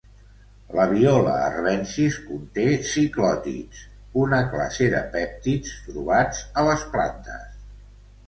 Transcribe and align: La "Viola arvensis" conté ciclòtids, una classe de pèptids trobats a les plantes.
La 0.77 0.85
"Viola 0.91 1.33
arvensis" 1.49 2.15
conté 2.29 2.63
ciclòtids, 2.93 3.83
una 4.23 4.41
classe 4.55 4.87
de 4.95 5.01
pèptids 5.17 5.75
trobats 5.89 6.41
a 6.63 6.67
les 6.69 6.87
plantes. 6.97 7.45